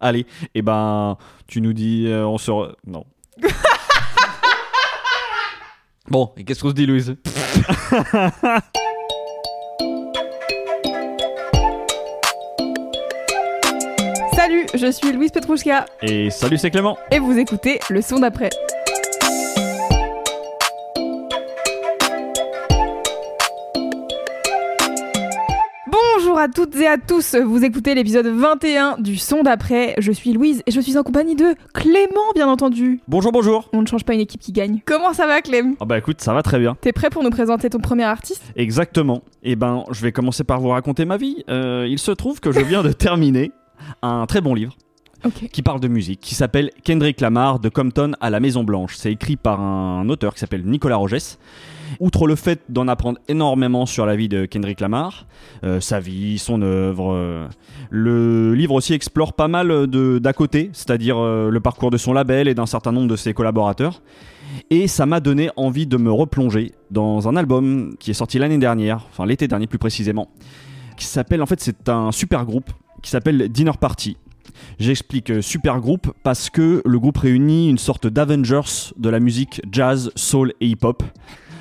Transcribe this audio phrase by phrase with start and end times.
[0.00, 2.50] Allez, et ben, tu nous dis, euh, on se.
[2.50, 3.04] re- Non.
[6.08, 7.16] bon, et qu'est-ce qu'on se dit, Louise?
[14.34, 16.96] Salut, je suis Louise Petrouchka Et salut, c'est Clément.
[17.10, 18.50] et vous écoutez le son d'après.
[26.40, 29.94] À toutes et à tous, vous écoutez l'épisode 21 du son d'après.
[29.98, 32.98] Je suis Louise et je suis en compagnie de Clément, bien entendu.
[33.08, 33.68] Bonjour, bonjour.
[33.74, 34.80] On ne change pas une équipe qui gagne.
[34.86, 36.78] Comment ça va, Clem Ah bah écoute, ça va très bien.
[36.80, 38.42] T'es prêt pour nous présenter ton premier artiste?
[38.56, 39.22] Exactement.
[39.42, 41.44] Et ben, je vais commencer par vous raconter ma vie.
[41.50, 43.52] Euh, il se trouve que je viens de terminer
[44.00, 44.74] un très bon livre
[45.52, 48.94] qui parle de musique, qui s'appelle Kendrick Lamar de Compton à la Maison Blanche.
[48.96, 51.38] C'est écrit par un auteur qui s'appelle Nicolas Rogès.
[51.98, 55.26] Outre le fait d'en apprendre énormément sur la vie de Kendrick Lamar,
[55.64, 57.48] euh, sa vie, son œuvre, euh,
[57.90, 62.48] le livre aussi explore pas mal d'à côté, c'est-à-dire euh, le parcours de son label
[62.48, 64.02] et d'un certain nombre de ses collaborateurs.
[64.70, 68.58] Et ça m'a donné envie de me replonger dans un album qui est sorti l'année
[68.58, 70.28] dernière, enfin l'été dernier plus précisément,
[70.96, 72.70] qui s'appelle en fait c'est un super groupe
[73.02, 74.16] qui s'appelle Dinner Party.
[74.78, 80.10] J'explique super groupe parce que le groupe réunit une sorte d'Avengers de la musique jazz,
[80.16, 81.02] soul et hip-hop.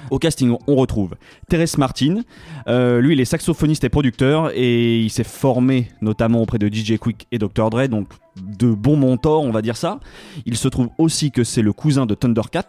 [0.09, 1.15] Au casting, on retrouve
[1.49, 2.21] Thérèse Martin.
[2.67, 6.97] Euh, lui, il est saxophoniste et producteur et il s'est formé notamment auprès de DJ
[6.97, 7.69] Quick et Dr.
[7.69, 9.99] Dre, donc de bons mentors, on va dire ça.
[10.45, 12.65] Il se trouve aussi que c'est le cousin de Thundercat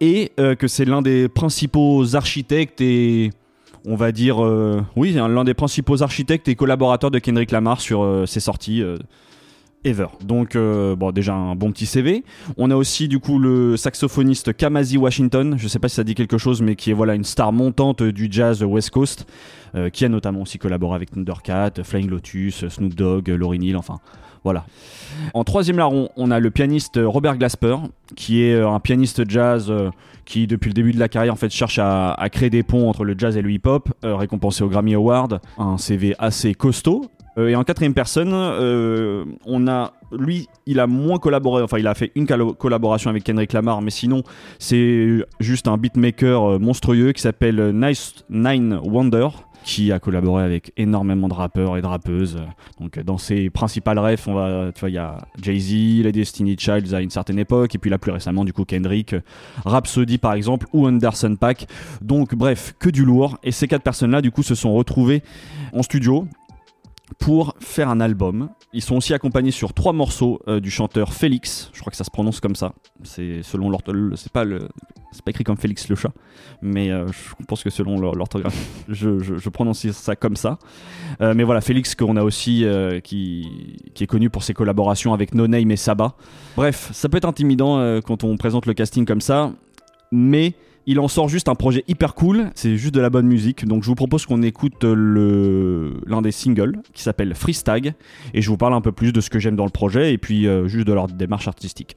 [0.00, 3.30] et euh, que c'est l'un des principaux architectes et
[3.84, 8.24] on va dire euh, oui l'un des principaux architectes et collaborateurs de Kendrick Lamar sur
[8.26, 8.82] ses sorties
[9.84, 10.06] ever.
[10.24, 12.24] Donc euh, bon déjà un bon petit CV.
[12.56, 16.14] On a aussi du coup le saxophoniste Kamasi Washington, je sais pas si ça dit
[16.14, 19.26] quelque chose mais qui est voilà une star montante du jazz West Coast
[19.74, 23.98] euh, qui a notamment aussi collaboré avec Thundercat, Flying Lotus, Snoop Dogg, Lauryn Hill, enfin
[24.44, 24.66] voilà.
[25.34, 27.76] En troisième larron, on a le pianiste Robert Glasper,
[28.16, 29.72] qui est euh, un pianiste jazz
[30.24, 32.88] qui, depuis le début de la carrière, en fait, cherche à, à créer des ponts
[32.88, 37.08] entre le jazz et le hip-hop, récompensé au Grammy Award, un CV assez costaud.
[37.38, 41.86] Euh, et en quatrième personne, euh, on a lui, il a moins collaboré, enfin, il
[41.86, 44.22] a fait une collaboration avec Kendrick Lamar, mais sinon,
[44.58, 49.28] c'est juste un beatmaker euh, monstrueux qui s'appelle Nice Nine Wonder
[49.64, 52.36] qui a collaboré avec énormément de rappeurs et de rappeuses.
[52.80, 56.56] Donc dans ses principales refs, on va, tu vois, il y a Jay-Z, les Destiny
[56.58, 59.14] Childs à une certaine époque, et puis là plus récemment du coup Kendrick,
[59.64, 61.68] Rhapsody par exemple, ou Anderson Paak.
[62.00, 63.38] Donc bref, que du lourd.
[63.42, 65.22] Et ces quatre personnes-là du coup se sont retrouvées
[65.72, 66.26] en studio
[67.18, 68.50] pour faire un album.
[68.72, 71.70] Ils sont aussi accompagnés sur trois morceaux euh, du chanteur Félix.
[71.72, 72.72] Je crois que ça se prononce comme ça.
[73.02, 74.18] C'est selon l'orthographe.
[74.18, 74.68] C'est pas le.
[75.12, 76.10] C'est pas écrit comme Félix le chat,
[76.62, 78.56] mais euh, je pense que selon l'or- l'orthographe,
[78.88, 80.58] je, prononce ça comme ça.
[81.20, 82.64] Euh, mais voilà, Félix qu'on a aussi
[83.04, 83.46] qui,
[83.94, 86.14] qui est connu pour ses collaborations avec No Name et Saba.
[86.56, 89.52] Bref, ça peut être intimidant quand on présente le casting comme ça,
[90.12, 90.54] mais
[90.86, 93.64] il en sort juste un projet hyper cool, c'est juste de la bonne musique.
[93.66, 97.94] Donc je vous propose qu'on écoute le l'un des singles qui s'appelle Freestag
[98.34, 100.18] et je vous parle un peu plus de ce que j'aime dans le projet et
[100.18, 101.96] puis euh, juste de leur démarche artistique.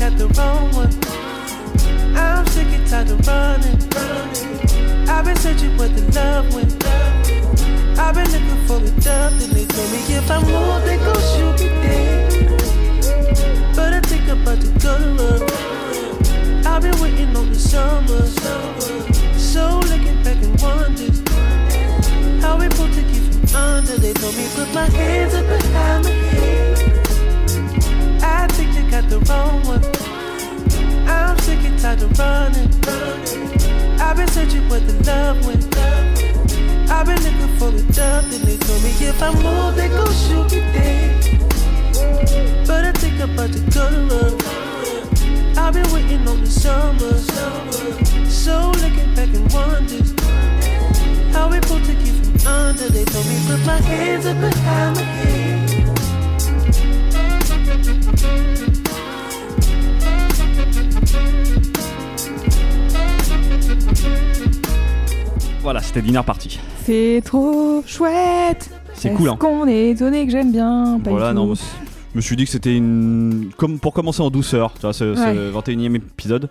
[0.00, 0.88] Got the wrong one.
[2.16, 3.76] I'm sick and tired of running.
[5.06, 6.72] I've been searching where the love went.
[7.98, 11.20] I've been looking for a dove, then they told me if I move, they gon'
[11.36, 12.48] shoot me dead.
[13.76, 16.66] But I think I'm about to go to run.
[16.66, 18.24] I've been waiting on the summer.
[19.36, 21.12] So looking back and wondering
[22.40, 23.98] how we pulled to keep from under.
[23.98, 26.59] They told me put my hands up behind my head.
[38.30, 38.56] Then they
[40.52, 41.10] me they.
[42.66, 44.38] But I think I'm about to go.
[45.60, 47.14] I've been waiting on the summer.
[48.28, 50.06] So looking back and wondering
[51.32, 52.34] how we pulled to keep from
[53.04, 55.50] told me put my hands up behind my head.
[65.62, 66.58] Voilà, c'était Dinner Party.
[66.90, 68.68] C'est trop chouette.
[68.94, 69.36] C'est cool, hein.
[69.38, 70.98] Qu'on est étonné que j'aime bien?
[70.98, 71.36] Pas du Voilà, tout.
[71.36, 71.62] non, je
[72.16, 73.50] me suis dit que c'était une.
[73.56, 76.50] Comme pour commencer en douceur, tu vois, ce, ce 21 e épisode.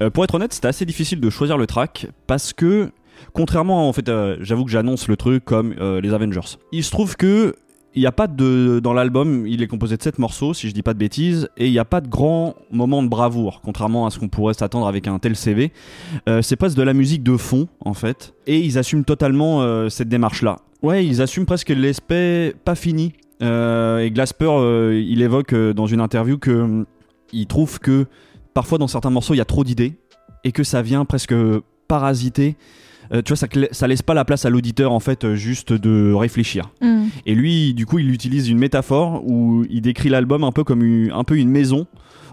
[0.00, 2.92] Euh, pour être honnête, c'était assez difficile de choisir le track parce que,
[3.34, 6.56] contrairement, en fait, euh, j'avoue que j'annonce le truc comme euh, les Avengers.
[6.72, 7.54] Il se trouve que.
[7.94, 8.80] Il n'y a pas de.
[8.82, 11.66] Dans l'album, il est composé de 7 morceaux, si je dis pas de bêtises, et
[11.66, 14.88] il n'y a pas de grand moment de bravoure, contrairement à ce qu'on pourrait s'attendre
[14.88, 15.72] avec un tel CV.
[16.28, 19.88] Euh, c'est presque de la musique de fond, en fait, et ils assument totalement euh,
[19.88, 20.58] cette démarche-là.
[20.82, 23.12] Ouais, ils assument presque l'aspect pas fini
[23.42, 24.50] euh, et Glasper,
[24.92, 26.86] il évoque dans une interview que hum,
[27.32, 28.06] il trouve que
[28.54, 29.94] parfois dans certains morceaux il y a trop d'idées
[30.44, 31.34] et que ça vient presque
[31.88, 32.56] parasiter.
[33.12, 36.12] Euh, tu vois, ça, laisse pas la place à l'auditeur en fait, euh, juste de
[36.12, 36.70] réfléchir.
[36.80, 37.06] Hmm.
[37.26, 40.82] Et lui, du coup, il utilise une métaphore où il décrit l'album un peu comme
[40.82, 41.86] une, un peu une maison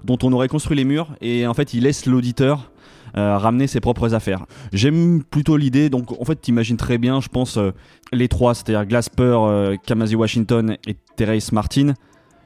[0.03, 2.71] dont on aurait construit les murs et en fait il laisse l'auditeur
[3.17, 4.45] euh, ramener ses propres affaires.
[4.73, 7.71] J'aime plutôt l'idée, donc en fait t'imagines très bien, je pense, euh,
[8.13, 11.93] les trois, c'est-à-dire Glasper, Kamasi Washington et Terrace Martin.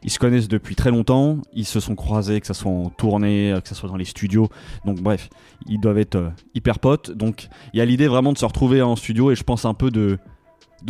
[0.05, 3.55] Ils se connaissent depuis très longtemps, ils se sont croisés, que ce soit en tournée,
[3.63, 4.49] que ce soit dans les studios.
[4.85, 5.29] Donc bref,
[5.67, 7.09] ils doivent être euh, hyper potes.
[7.09, 9.73] Donc il y a l'idée vraiment de se retrouver en studio et je pense un
[9.73, 10.19] peu de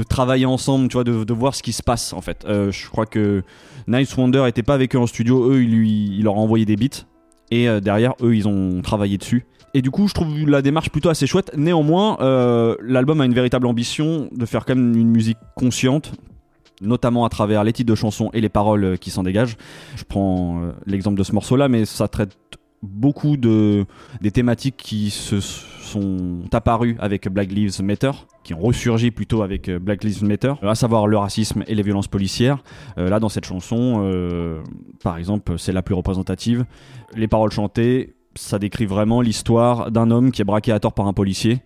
[0.10, 2.44] travailler ensemble, tu vois, de, voir ce qui se passe en fait.
[2.46, 3.42] Euh, je crois que
[3.88, 6.66] Nice Wonder était pas avec eux en studio, eux, il, lui, il leur a envoyé
[6.66, 7.06] des beats
[7.52, 9.46] et euh, derrière, eux, ils ont travaillé dessus.
[9.74, 11.52] Et du coup, je trouve la démarche plutôt assez chouette.
[11.56, 12.18] Néanmoins,
[12.82, 16.14] l'album a une véritable ambition de faire quand même une musique consciente,
[16.82, 19.58] notamment à travers les titres de chansons et les paroles euh, qui s'en dégagent.
[19.96, 22.38] Je prends euh, l'exemple de ce morceau-là, mais ça traite
[22.82, 23.86] beaucoup de
[24.22, 28.12] des thématiques qui se sont apparues avec Black Lives Matter,
[28.44, 31.84] qui ont ressurgi plutôt avec euh, Black Lives Matter, à savoir le racisme et les
[31.84, 32.64] violences policières.
[32.98, 34.62] Là, dans cette chanson,
[35.04, 36.66] par exemple, c'est la plus représentative.
[37.16, 41.08] Les paroles chantées, ça décrit vraiment l'histoire d'un homme qui est braqué à tort par
[41.08, 41.60] un policier,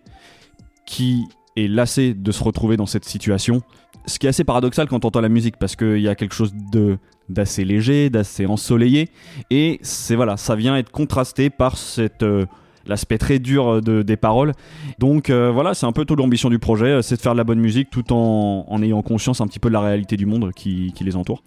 [0.86, 1.24] qui
[1.56, 3.62] est lassé de se retrouver dans cette situation.
[4.06, 6.34] Ce qui est assez paradoxal quand on entend la musique, parce qu'il y a quelque
[6.34, 6.98] chose de
[7.28, 9.08] d'assez léger, d'assez ensoleillé,
[9.50, 12.44] et c'est voilà, ça vient être contrasté par cette euh,
[12.90, 14.52] l'aspect très dur de, des paroles.
[14.98, 17.38] Donc euh, voilà, c'est un peu tout l'ambition du projet, euh, c'est de faire de
[17.38, 20.52] la bonne musique tout en, ayant conscience un petit peu de la réalité du monde
[20.54, 21.42] qui, les entoure.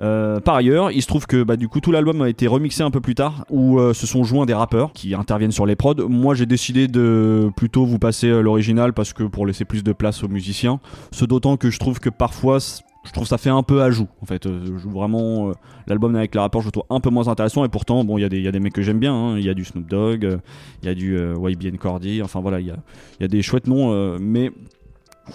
[0.00, 2.82] Euh, par ailleurs, il se trouve que bah, du coup tout l'album a été remixé
[2.82, 5.76] un peu plus tard, où euh, se sont joints des rappeurs qui interviennent sur les
[5.76, 6.08] prods.
[6.08, 9.92] Moi j'ai décidé de plutôt vous passer euh, l'original parce que pour laisser plus de
[9.92, 10.80] place aux musiciens.
[11.12, 12.58] Ce d'autant que je trouve que parfois
[13.06, 14.44] je trouve ça fait un peu ajout en fait.
[14.46, 15.52] Euh, je- vraiment, euh,
[15.86, 18.22] l'album avec les rappeurs, je le trouve un peu moins intéressant et pourtant, bon, il
[18.22, 19.14] y, a des- il y a des mecs que j'aime bien.
[19.14, 19.38] hein.
[19.38, 20.36] Il y a du Snoop Dogg, euh,
[20.82, 22.76] il y a du YBN Cordy, enfin voilà, il y a,
[23.20, 24.50] y a des chouettes noms, mais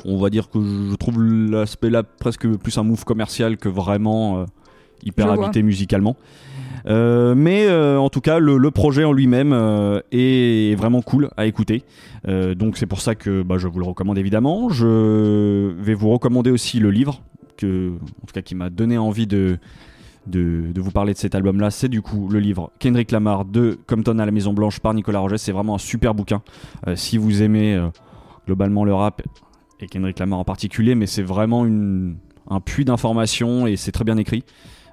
[0.05, 4.45] on va dire que je trouve l'aspect là presque plus un move commercial que vraiment
[5.03, 5.45] hyper Je vois.
[5.45, 6.15] habité musicalement.
[6.87, 11.29] Euh, mais euh, en tout cas, le, le projet en lui-même euh, est vraiment cool
[11.37, 11.83] à écouter.
[12.27, 14.69] Donc c'est pour ça que bah, je vous le recommande évidemment.
[14.69, 17.21] Je vais vous recommander aussi le livre
[17.63, 19.59] en tout cas, qui m'a donné envie de,
[20.27, 21.71] vous parler de cet album-là.
[21.71, 25.19] C'est du coup le livre Kendrick Lamar de Compton à la Maison Blanche par Nicolas
[25.19, 25.37] Rogers.
[25.37, 26.41] C'est vraiment un super bouquin.
[26.87, 27.89] Euh, si vous aimez euh,
[28.45, 29.21] globalement le rap
[29.79, 34.17] et Kendrick Lamar en particulier, mais c'est vraiment un puits d'informations et c'est très bien
[34.17, 34.43] écrit.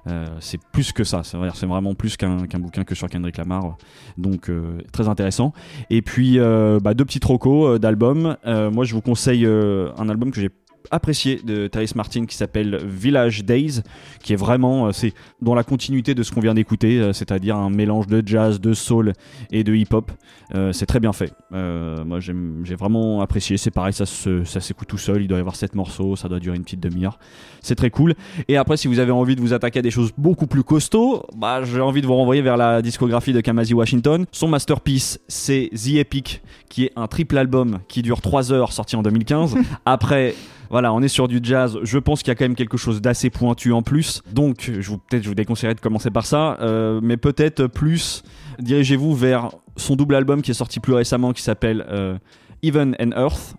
[0.07, 3.37] Euh, c'est plus que ça, c'est vrai, c'est vraiment plus qu'un bouquin que sur Kendrick
[3.37, 3.77] Lamar,
[4.17, 4.49] donc
[4.91, 5.53] très intéressant.
[5.91, 8.37] Et puis bah, deux petits trocos d'albums.
[8.45, 10.49] Moi, je vous conseille un album que j'ai
[10.91, 13.81] apprécié de Thérèse Martin qui s'appelle Village Days,
[14.23, 17.55] qui est vraiment, euh, c'est dans la continuité de ce qu'on vient d'écouter, euh, c'est-à-dire
[17.55, 19.13] un mélange de jazz, de soul
[19.51, 20.11] et de hip-hop.
[20.55, 21.33] Euh, c'est très bien fait.
[21.53, 23.57] Euh, moi, j'ai vraiment apprécié.
[23.57, 25.21] C'est pareil, ça s'écoute tout seul.
[25.21, 27.19] Il doit y avoir 7 morceaux, ça doit durer une petite demi-heure.
[27.61, 28.15] C'est très cool.
[28.47, 31.25] Et après, si vous avez envie de vous attaquer à des choses beaucoup plus costauds,
[31.35, 34.25] bah, j'ai envie de vous renvoyer vers la discographie de Kamasi Washington.
[34.31, 38.95] Son masterpiece, c'est The Epic, qui est un triple album qui dure 3 heures, sorti
[38.95, 39.55] en 2015.
[39.85, 40.35] après,
[40.69, 41.79] voilà, on est sur du jazz.
[41.83, 44.21] Je pense qu'il y a quand même quelque chose d'assez pointu en plus.
[44.31, 48.23] Donc, je vous peut-être je vous déconseillerais de commencer par ça, euh, mais peut-être plus
[48.59, 52.17] dirigez-vous vers son double album qui est sorti plus récemment, qui s'appelle euh,
[52.63, 53.55] Even and Earth.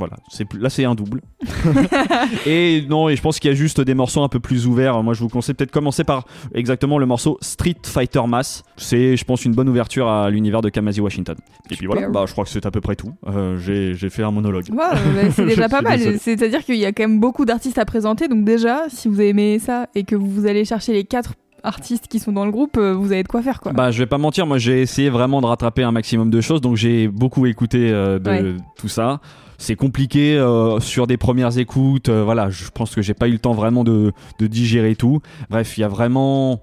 [0.00, 0.16] Voilà,
[0.58, 1.20] là c'est un double.
[2.46, 5.02] et non, et je pense qu'il y a juste des morceaux un peu plus ouverts.
[5.02, 8.62] Moi, je vous conseille peut-être commencer par exactement le morceau Street Fighter Mass.
[8.78, 11.36] C'est, je pense, une bonne ouverture à l'univers de Kamasi Washington.
[11.70, 13.12] Et puis voilà, bah, je crois que c'est à peu près tout.
[13.28, 14.64] Euh, j'ai, fait un monologue.
[14.74, 14.92] Bah,
[15.32, 16.18] c'est déjà pas mal.
[16.18, 18.26] C'est-à-dire qu'il y a quand même beaucoup d'artistes à présenter.
[18.26, 22.18] Donc déjà, si vous aimé ça et que vous allez chercher les quatre artistes qui
[22.18, 23.72] sont dans le groupe, euh, vous avez de quoi faire quoi.
[23.72, 26.60] Bah, je vais pas mentir, moi j'ai essayé vraiment de rattraper un maximum de choses,
[26.60, 28.56] donc j'ai beaucoup écouté euh, de Ouais.
[28.78, 29.20] tout ça.
[29.60, 32.08] C'est compliqué euh, sur des premières écoutes.
[32.08, 35.20] euh, voilà, je pense que j'ai pas eu le temps vraiment de, de digérer tout.
[35.50, 36.62] Bref, il y a vraiment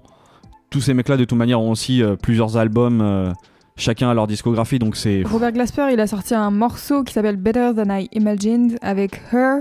[0.68, 3.32] tous ces mecs-là de toute manière ont aussi euh, plusieurs albums,
[3.76, 7.36] chacun à leur discographie, donc c'est Robert Glasper, il a sorti un morceau qui s'appelle
[7.36, 9.60] Better Than I Imagined avec Her,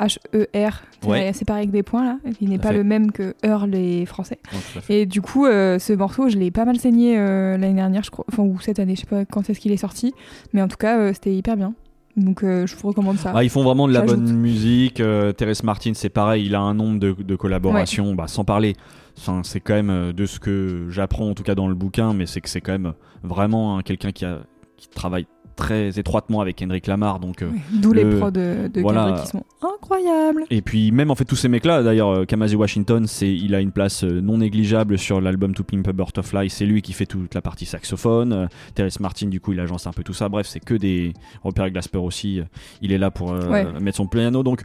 [0.00, 0.82] H-E-R.
[1.06, 1.32] Ouais.
[1.34, 2.18] C'est pareil avec des points là.
[2.40, 2.74] Il n'est pas fait.
[2.78, 4.38] le même que Her les français.
[4.52, 4.82] Ouais.
[4.88, 8.10] Et du coup, euh, ce morceau, je l'ai pas mal saigné euh, l'année dernière, je
[8.10, 8.24] crois.
[8.32, 10.14] Enfin, ou cette année, je sais pas quand est-ce qu'il est sorti.
[10.52, 11.74] Mais en tout cas, euh, c'était hyper bien.
[12.18, 13.32] Donc, euh, je vous recommande ça.
[13.34, 15.00] Ah, ils font vraiment de la bonne musique.
[15.00, 18.74] Euh, Terrence Martin, c'est pareil, il a un nombre de, de collaborations, bah, sans parler.
[19.16, 22.12] Enfin, c'est quand même euh, de ce que j'apprends en tout cas dans le bouquin,
[22.14, 24.40] mais c'est que c'est quand même vraiment hein, quelqu'un qui, a,
[24.76, 25.26] qui travaille
[25.58, 27.20] très étroitement avec Kendrick Lamar.
[27.20, 29.04] Donc, euh, Oui, D'où les le- prods de, de voilà.
[29.06, 30.44] Kendrick qui sont incroyables.
[30.50, 33.54] Et puis même en fait tous ces mecs là, d'ailleurs euh, Kamasi Washington, c'est il
[33.54, 36.48] a une place euh, non négligeable sur l'album To Pimp a Butterfly.
[36.48, 38.48] C'est lui qui fait toute la partie saxophone.
[38.74, 40.28] Terrence Martin du coup il agence un peu tout ça.
[40.28, 41.12] Bref c'est que des
[41.42, 42.40] Robert Glasper aussi.
[42.80, 43.66] il est là pour euh, Ouais.
[43.80, 44.42] mettre son piano.
[44.42, 44.62] Donc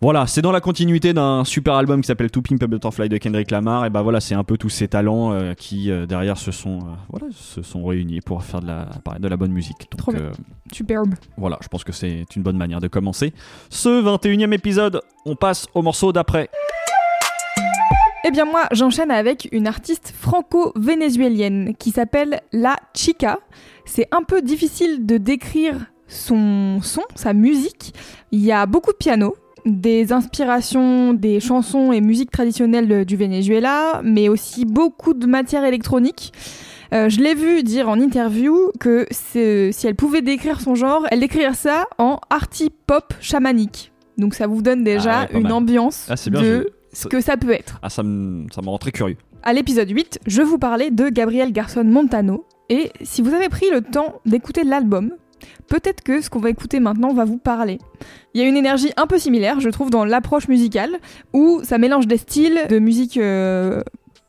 [0.00, 3.18] voilà, c'est dans la continuité d'un super album qui s'appelle To Pimp a Butterfly de
[3.18, 3.86] Kendrick Lamar.
[3.86, 6.78] Et bah voilà, c'est un peu tous ces talents euh, qui euh, derrière se sont
[6.78, 9.88] euh, voilà se sont réunis pour faire de la de la bonne musique.
[9.90, 10.30] Donc, Trop bien.
[10.72, 11.14] Superbe.
[11.36, 13.32] voilà, je pense que c'est une bonne manière de commencer.
[13.70, 16.48] Ce 21e épisode, on passe au morceau d'après.
[18.26, 23.38] Eh bien moi, j'enchaîne avec une artiste franco-vénézuélienne qui s'appelle La Chica.
[23.84, 25.76] C'est un peu difficile de décrire
[26.08, 27.94] son son, sa musique.
[28.32, 34.00] Il y a beaucoup de piano, des inspirations des chansons et musiques traditionnelles du Venezuela,
[34.04, 36.32] mais aussi beaucoup de matière électronique.
[36.92, 39.38] Euh, je l'ai vu dire en interview que si
[39.86, 43.92] elle pouvait décrire son genre, elle décrirait ça en arty pop chamanique.
[44.18, 45.52] Donc ça vous donne déjà Ah ouais, une mal.
[45.52, 46.46] ambiance Ah, bien, de
[46.92, 47.80] je- ce que ça peut être.
[47.82, 49.16] Ah, ça me, ça me rend très curieux.
[49.42, 52.46] À l'épisode 8, je vous parlais de Gabriel Garson Montano.
[52.70, 55.10] Et si vous avez pris le temps d'écouter l'album,
[55.68, 57.78] peut-être que ce qu'on va écouter maintenant va vous parler.
[58.34, 60.98] Il y a une énergie un peu similaire, je trouve, dans l'approche musicale,
[61.32, 63.82] où ça mélange des styles de musique euh,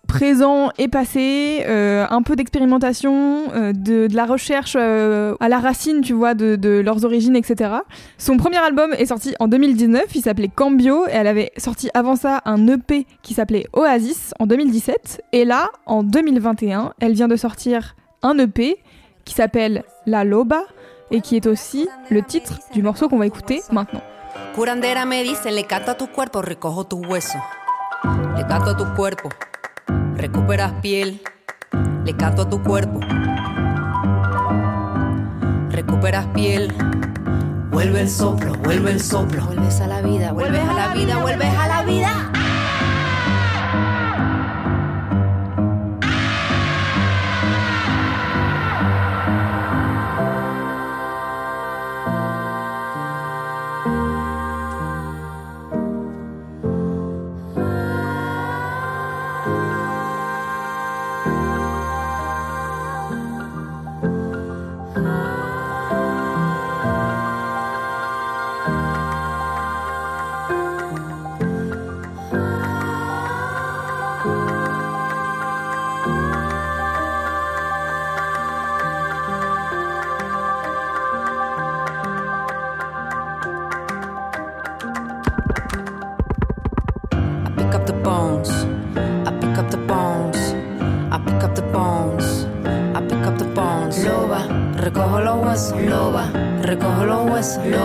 [0.08, 6.14] présent et passé, euh, un peu d'expérimentation, euh, de, la recherche à la racine, tu
[6.14, 7.72] vois, de, de leurs origines, etc.
[8.18, 12.16] Son premier album est sorti en 2019, il s'appelait Cambio, et elle avait sorti avant
[12.16, 15.24] ça un EP qui s'appelait Oasis en 2017.
[15.34, 18.78] Et là, en 2021, elle vient de sortir un EP
[19.26, 20.62] qui s'appelle La Loba,
[21.12, 24.02] et qui est aussi le titre du morceau qu'on va écouter maintenant.
[24.54, 27.42] Curandera me dice, le canto a tu cuerpo, recojo tus huesos.
[28.38, 29.30] Le canto a tu cuerpo,
[30.16, 31.20] recuperas piel.
[32.06, 33.00] Le canto a tu cuerpo,
[35.70, 36.74] recuperas piel.
[37.72, 39.44] Vuelve el soplo, vuelve el soplo.
[39.46, 42.35] Vuelves a la vida, vuelves a la vida, vuelves a la vida.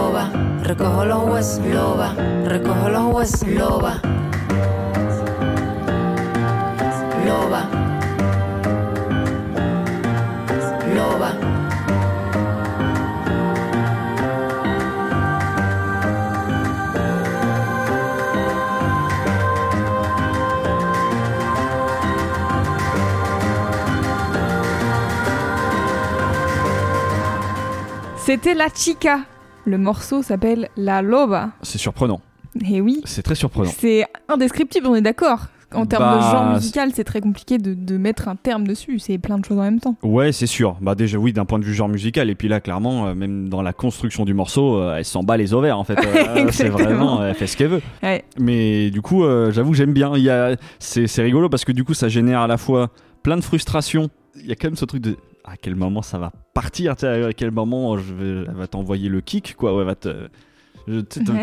[0.00, 0.30] Loba,
[0.62, 1.66] recojo los huesos.
[1.66, 2.14] Loba,
[2.47, 3.47] recojo los huesos.
[3.47, 4.00] Loba.
[7.26, 7.69] Loba.
[10.95, 11.33] Loba.
[28.25, 29.26] C'était La Chica.
[29.64, 31.50] Le morceau s'appelle La Loba.
[31.62, 32.21] C'est surprenant.
[32.69, 33.71] Et oui, C'est très surprenant.
[33.76, 35.47] c'est indescriptible, on est d'accord.
[35.73, 38.99] En termes de Bah, genre musical, c'est très compliqué de, de mettre un terme dessus.
[38.99, 39.95] C'est plein de choses en même temps.
[40.02, 40.76] Ouais, c'est sûr.
[40.81, 42.29] Bah déjà oui, d'un point de vue genre musical.
[42.29, 45.37] Et puis là, clairement, euh, même dans la construction du morceau, euh, elle s'en bat
[45.37, 45.95] les ovaires en fait.
[46.05, 46.76] Euh, c'est Exactement.
[46.76, 47.83] vraiment, elle fait ce qu'elle veut.
[48.02, 48.25] Ouais.
[48.37, 50.17] Mais du coup, euh, j'avoue, j'aime bien.
[50.17, 52.88] Il y a, c'est, c'est rigolo parce que du coup, ça génère à la fois
[53.23, 54.09] plein de frustration.
[54.40, 57.32] Il y a quand même ce truc de à quel moment ça va partir, à
[57.32, 60.28] quel moment je vais, elle va t'envoyer le kick, quoi, ou elle va te,
[60.88, 61.02] Ouais,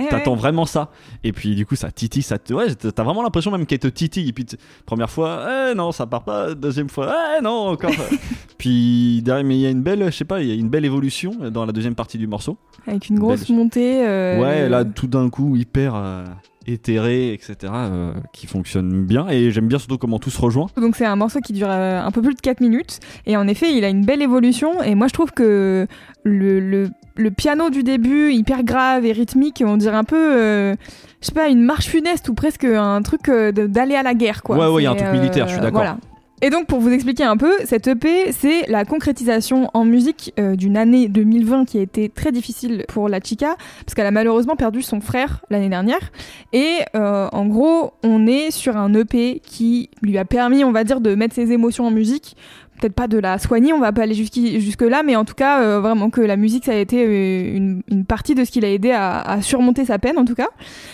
[0.10, 0.38] T'attends ouais.
[0.40, 0.90] vraiment ça.
[1.24, 2.54] Et puis du coup, ça titille, ça te.
[2.54, 4.28] Ouais, t'as vraiment l'impression même qu'elle te titille.
[4.30, 4.46] Et puis,
[4.86, 6.54] première fois, eh non, ça part pas.
[6.54, 7.92] Deuxième fois, eh non, encore.
[8.58, 10.70] puis derrière, mais il y a une belle, je sais pas, il y a une
[10.70, 12.58] belle évolution dans la deuxième partie du morceau.
[12.88, 13.58] Avec une grosse Belle.
[13.58, 14.06] montée.
[14.06, 16.26] euh, ouais, là, tout d'un coup, hyper euh,
[16.68, 19.28] éthéré, etc., euh, qui fonctionne bien.
[19.30, 20.68] Et j'aime bien surtout comment tout se rejoint.
[20.78, 23.00] Donc c'est un morceau qui dure euh, un peu plus de 4 minutes.
[23.26, 24.82] Et en effet, il a une belle évolution.
[24.84, 25.88] Et moi, je trouve que
[26.24, 30.76] le, le, le piano du début, hyper grave et rythmique, on dirait un peu, euh,
[31.22, 34.44] je sais pas, une marche funeste ou presque un truc euh, d'aller à la guerre.
[34.44, 34.58] Quoi.
[34.58, 35.82] Ouais, ouais, il y a un truc militaire, je suis d'accord.
[35.82, 35.98] Voilà.
[36.44, 40.56] Et donc, pour vous expliquer un peu, cette EP, c'est la concrétisation en musique euh,
[40.56, 44.56] d'une année 2020 qui a été très difficile pour la chica, parce qu'elle a malheureusement
[44.56, 46.12] perdu son frère l'année dernière.
[46.54, 50.84] Et euh, en gros, on est sur un EP qui lui a permis, on va
[50.84, 52.38] dire, de mettre ses émotions en musique.
[52.80, 55.80] Peut-être pas de la soigner, on va pas aller jusque-là, mais en tout cas, euh,
[55.80, 58.70] vraiment que la musique, ça a été euh, une, une partie de ce qui l'a
[58.70, 60.50] aidé à, à surmonter sa peine, en tout cas.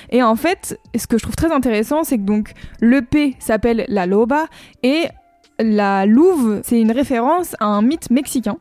[0.09, 4.05] Et en fait, ce que je trouve très intéressant, c'est que donc l'EP s'appelle La
[4.05, 4.45] Loba,
[4.83, 5.07] et
[5.63, 8.57] la louve, c'est une référence à un mythe mexicain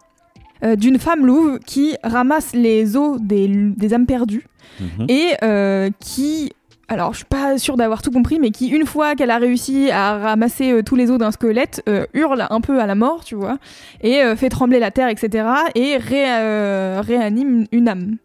[0.64, 4.46] euh, d'une femme louve qui ramasse les os des, des âmes perdues
[4.80, 5.06] Mhm.
[5.10, 6.52] et euh, qui
[6.88, 9.90] alors je suis pas sûre d'avoir tout compris mais qui une fois qu'elle a réussi
[9.90, 13.22] à ramasser euh, tous les os d'un squelette euh, hurle un peu à la mort
[13.24, 13.58] tu vois
[14.02, 18.16] et euh, fait trembler la terre etc et ré- réanime une âme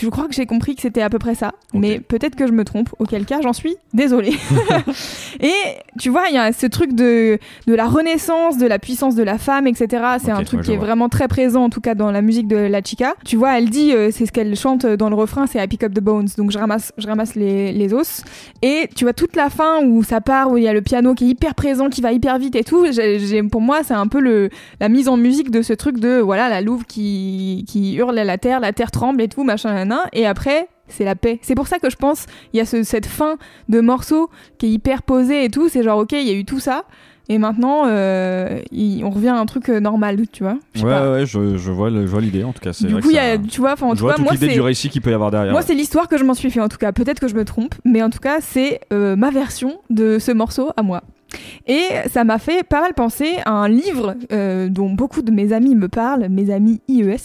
[0.00, 2.52] je crois que j'ai compris que c'était à peu près ça, mais peut-être que je
[2.52, 4.34] me trompe, auquel cas j'en suis désolée.
[5.40, 5.52] et
[5.98, 9.22] tu vois, il y a ce truc de, de la renaissance, de la puissance de
[9.22, 10.04] la femme, etc.
[10.22, 10.86] C'est un truc qui est vois.
[10.86, 13.14] vraiment très présent, en tout cas dans la musique de la chica.
[13.24, 15.82] Tu vois, elle dit, euh, c'est ce qu'elle chante dans le refrain, c'est I pick
[15.84, 18.24] up the bones, donc je ramasse, je ramasse les, les os.
[18.62, 21.14] Et tu vois toute la fin où ça part, où il y a le piano
[21.14, 22.86] qui est hyper présent, qui va hyper vite et tout.
[23.50, 24.50] Pour moi, c'est un peu le,
[24.80, 28.24] la mise en musique de ce truc de, voilà, la louve qui, qui hurle à
[28.24, 31.38] la terre, la terre tremble et tout, machin, Et après, c'est la paix.
[31.42, 33.36] C'est pour ça que je pense, il y a ce- cette fin
[33.68, 35.68] de morceau qui est hyper posée et tout.
[35.68, 36.84] C'est genre, ok, il y a eu tout ça.
[37.28, 40.58] Et maintenant, euh, il- on revient à un truc euh, normal, tu vois.
[40.76, 41.10] Ouais, pas.
[41.10, 42.72] ouais, je, je vois le- je vois l'idée en tout cas.
[42.72, 44.10] c'est Du vrai coup, que il y a, ça- tu vois, en je tout vois
[44.12, 44.52] cas, toute moi, l'idée c'est.
[44.54, 45.50] du récit qu'il peut y avoir derrière.
[45.52, 46.92] Moi, c'est l'histoire que je m'en suis fait en tout cas.
[46.92, 50.30] Peut-être que je me trompe, mais en tout cas, c'est euh, ma version de ce
[50.30, 51.02] morceau à moi.
[51.66, 55.52] Et ça m'a fait pas mal penser à un livre euh, dont beaucoup de mes
[55.52, 57.16] amis me parlent, mes amis IES,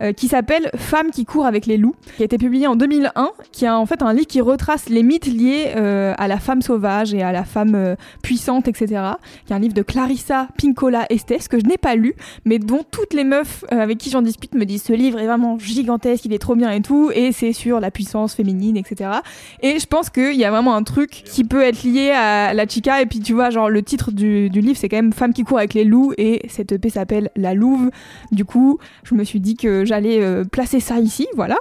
[0.00, 3.30] euh, qui s'appelle Femmes qui courent avec les loups, qui a été publié en 2001,
[3.52, 6.62] qui est en fait un livre qui retrace les mythes liés euh, à la femme
[6.62, 9.02] sauvage et à la femme euh, puissante, etc.
[9.46, 12.82] Qui est un livre de Clarissa Pinkola Estes que je n'ai pas lu, mais dont
[12.90, 16.24] toutes les meufs euh, avec qui j'en discute me disent ce livre est vraiment gigantesque,
[16.24, 19.10] il est trop bien et tout, et c'est sur la puissance féminine, etc.
[19.62, 22.66] Et je pense qu'il y a vraiment un truc qui peut être lié à la
[22.66, 25.58] chica, et puis tu vois, le titre du, livre c'est quand même Femme qui court
[25.58, 27.90] avec les loups, et cette EP s'appelle La Louve.
[28.32, 31.58] Du coup, je me suis dit que j'allais euh, placer ça ici, voilà.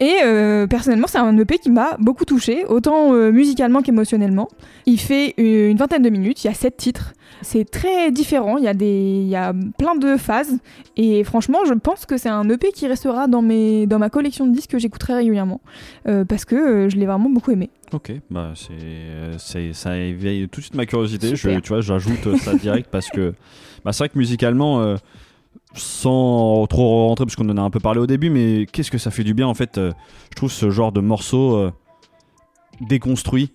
[0.00, 4.48] Et euh, personnellement, c'est un EP qui m'a beaucoup touché, autant euh, musicalement qu'émotionnellement.
[4.86, 7.14] Il fait une vingtaine de minutes, il y a sept titres.
[7.40, 10.58] C'est très différent, il y, a des, il y a plein de phases.
[10.96, 14.46] Et franchement, je pense que c'est un EP qui restera dans, mes, dans ma collection
[14.46, 15.60] de disques que j'écouterai régulièrement.
[16.06, 17.70] Euh, parce que euh, je l'ai vraiment beaucoup aimé.
[17.92, 21.36] Ok, bah c'est, euh, c'est, ça éveille tout de suite ma curiosité.
[21.36, 23.34] Je, tu vois, j'ajoute ça direct parce que
[23.84, 24.96] bah, c'est vrai que musicalement, euh,
[25.74, 28.98] sans trop rentrer, parce qu'on en a un peu parlé au début, mais qu'est-ce que
[28.98, 29.76] ça fait du bien en fait.
[29.78, 29.92] euh,
[30.30, 31.70] je trouve ce genre de morceau
[32.80, 33.52] déconstruit.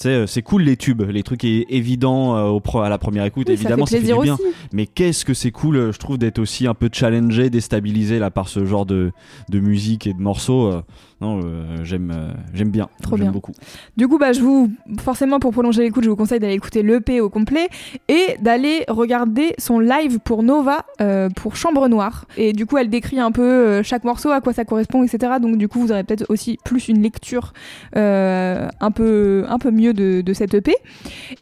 [0.00, 2.96] Tu sais, euh, c'est cool les tubes, les trucs évidents euh, au pro- à la
[2.96, 4.34] première écoute, Oui, évidemment, ça fait plaisir du bien.
[4.34, 4.44] aussi.
[4.72, 8.30] Mais qu'est-ce que c'est cool, euh, je trouve, d'être aussi un peu challengé, déstabilisé là
[8.30, 9.12] par ce genre de,
[9.50, 10.72] de musique et de morceaux.
[11.20, 13.32] Non, euh, j'aime, euh, j'aime bien, Trop j'aime bien.
[13.32, 13.52] beaucoup.
[13.98, 17.20] Du coup, bah, je vous, forcément, pour prolonger l'écoute, je vous conseille d'aller écouter l'EP
[17.20, 17.68] au complet
[18.08, 22.24] et d'aller regarder son live pour Nova euh, pour Chambre Noire.
[22.38, 25.34] Et du coup, elle décrit un peu chaque morceau, à quoi ça correspond, etc.
[25.42, 27.52] Donc, du coup, vous aurez peut-être aussi plus une lecture
[27.94, 30.74] un, peu, un peu mieux de, de cette EP.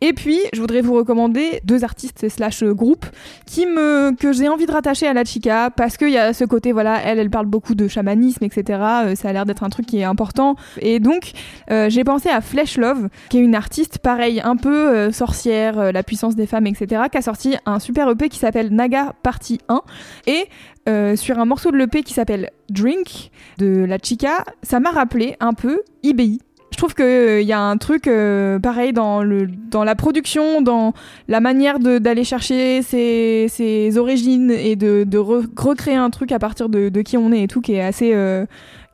[0.01, 3.07] Et puis, je voudrais vous recommander deux artistes slash groupes
[3.47, 6.45] qui me, que j'ai envie de rattacher à la chica parce qu'il y a ce
[6.45, 8.81] côté, voilà, elle, elle parle beaucoup de chamanisme, etc.
[9.15, 10.57] Ça a l'air d'être un truc qui est important.
[10.81, 11.33] Et donc,
[11.71, 15.79] euh, j'ai pensé à Flesh Love, qui est une artiste, pareil, un peu euh, sorcière,
[15.79, 19.15] euh, la puissance des femmes, etc., qui a sorti un super EP qui s'appelle Naga
[19.23, 19.83] Partie 1.
[20.27, 20.45] Et
[20.89, 25.37] euh, sur un morceau de l'EP qui s'appelle Drink de la chica, ça m'a rappelé
[25.41, 26.41] un peu IBI.
[26.71, 30.93] Je trouve qu'il y a un truc euh, pareil dans, le, dans la production, dans
[31.27, 36.39] la manière d'aller chercher ses, ses origines et de, de re- recréer un truc à
[36.39, 38.45] partir de, qui on est et tout qui est assez, euh,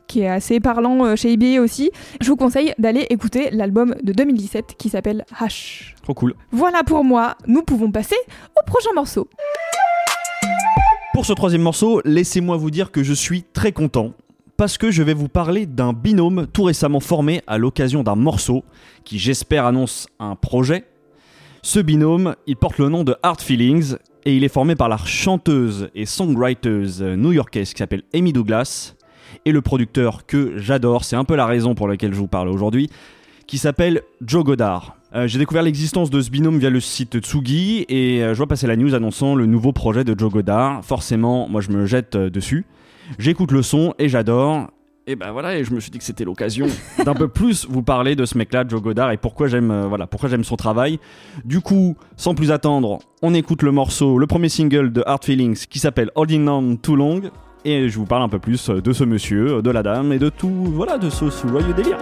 [0.06, 1.90] qui est assez parlant euh, chez IBA aussi.
[2.20, 5.94] Je vous conseille d'aller écouter l'album de 2017 qui s'appelle H.
[6.02, 6.34] Trop cool.
[6.50, 8.16] Voilà pour moi, nous pouvons passer
[8.56, 9.28] au prochain morceau.
[11.14, 14.12] Pour ce troisième morceau, laissez-moi vous dire que je suis très content
[14.56, 18.64] Parce que je vais vous parler d'un binôme tout récemment formé à l'occasion d'un morceau
[19.04, 20.84] qui j'espère annonce un projet.
[21.62, 24.96] Ce binôme, il porte le nom de Hard Feelings et il est formé par la
[24.96, 26.84] chanteuse et songwriter
[27.16, 28.94] new-yorkaise qui s'appelle Amy Douglas
[29.44, 32.49] et le producteur que j'adore, c'est un peu la raison pour laquelle je vous parle
[32.49, 32.90] aujourd'hui,
[33.47, 34.97] qui s'appelle Joe Goddard.
[35.14, 38.49] Euh, J'ai découvert l'existence de ce binôme via le site Tsugi et euh, je vois
[38.49, 40.85] passer la news annonçant le nouveau projet de Joe Goddard.
[40.85, 42.64] Forcément, moi je me jette euh, dessus.
[43.18, 44.70] J'écoute le son et j'adore.
[45.07, 46.66] Et ben voilà, et je me suis dit que c'était l'occasion
[47.05, 50.31] d'un peu plus vous parler de ce mec-là, Joe Goddard, et pourquoi j'aime voilà, pourquoi
[50.31, 50.99] j'aime son travail.
[51.44, 55.66] Du coup, sans plus attendre, on écoute le morceau, le premier single de Hard Feelings
[55.68, 57.20] qui s'appelle Holding On Too Long,
[57.64, 60.29] et je vous parle un peu plus de ce monsieur, de la dame et de
[60.29, 61.98] tout, voilà, de ce joyeux délire.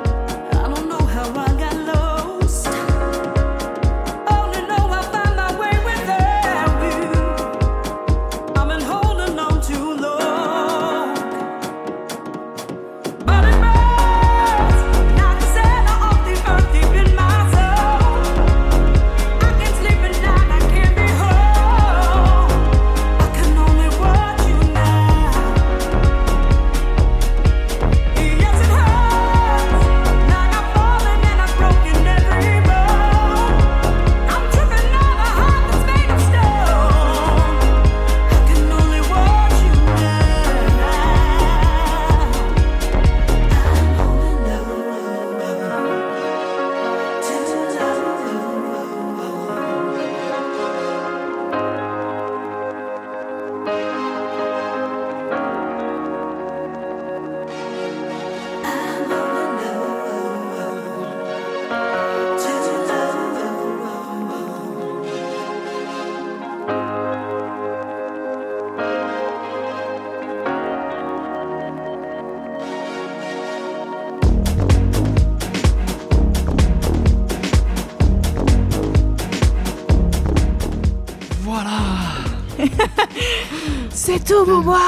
[84.05, 84.81] C'est tout pour moi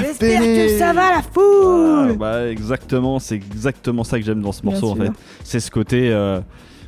[0.00, 4.50] J'espère que ça va la Ah, foule bah, exactement, c'est exactement ça que j'aime dans
[4.50, 5.12] ce morceau en fait.
[5.44, 6.40] C'est ce côté euh,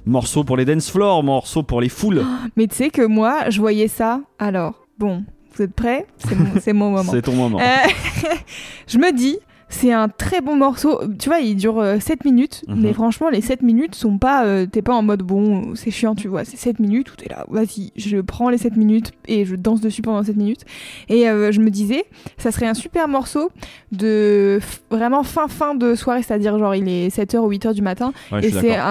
[0.04, 2.24] morceau pour les dance floors, morceau pour les foules.
[2.56, 4.20] Mais tu sais que moi, je voyais ça.
[4.40, 5.22] Alors, bon,
[5.54, 6.08] vous êtes prêts?
[6.18, 7.12] C'est mon, c'est mon moment.
[7.12, 7.60] C'est ton moment.
[7.60, 7.88] Euh,
[8.88, 9.38] je me dis,
[9.70, 11.00] c'est un très bon morceau.
[11.18, 12.80] Tu vois, il dure euh, 7 minutes, Mhm.
[12.80, 14.44] mais franchement, les 7 minutes sont pas.
[14.46, 16.44] euh, t'es pas en mode bon, c'est chiant, tu vois.
[16.44, 19.80] C'est 7 minutes où t'es là, vas-y, je prends les 7 minutes et je danse
[19.80, 20.62] dessus pendant 7 minutes.
[21.08, 22.04] Et euh, je me disais,
[22.38, 23.50] ça serait un super morceau
[23.92, 28.12] de vraiment fin fin de soirée, c'est-à-dire genre il est 7h ou 8h du matin.
[28.32, 28.84] Ouais, et c'est un,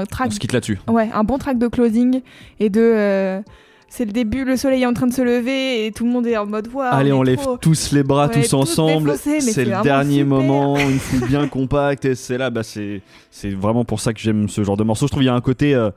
[0.00, 0.78] un track On se quitte là-dessus.
[0.88, 2.20] Ouais, un bon track de closing
[2.60, 2.80] et de.
[2.82, 3.40] euh,
[3.88, 6.26] c'est le début, le soleil est en train de se lever et tout le monde
[6.26, 6.88] est en mode waouh.
[6.92, 7.56] Allez, on lève trop.
[7.56, 9.16] tous les bras Ouais, tous ensemble.
[9.16, 10.26] C'est le dernier super.
[10.26, 14.20] moment, une foule bien compacte et c'est là, bah c'est c'est vraiment pour ça que
[14.20, 15.06] j'aime ce genre de morceau.
[15.06, 15.90] Je trouve qu'il y a un côté euh,